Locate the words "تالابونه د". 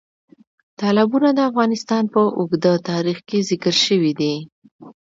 0.79-1.39